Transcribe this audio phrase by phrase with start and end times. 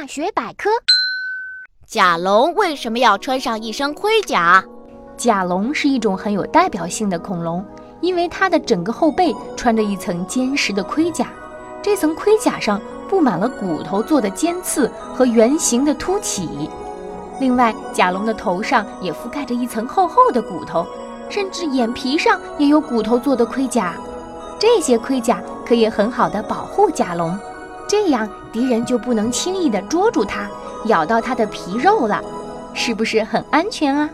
[0.00, 0.70] 大学百科：
[1.84, 4.64] 甲龙为什么要穿上一身盔甲？
[5.16, 7.66] 甲龙是一种很有代表性的恐龙，
[8.00, 11.26] 因为它的整个后背穿着一层坚实的盔甲，
[11.82, 16.70] 这层盔甲上布满了骨头做的尖刺和圆形的凸起。
[17.40, 20.86] 另外，甲龙的头上也覆盖着一层厚厚的骨头，
[21.28, 23.96] 甚至眼皮上也有骨头做的盔甲。
[24.60, 27.36] 这些盔甲可以很好的保护甲龙。
[27.88, 30.48] 这样敌人就不能轻易地捉住它，
[30.84, 32.22] 咬到它的皮肉了，
[32.74, 34.10] 是不是很安全啊？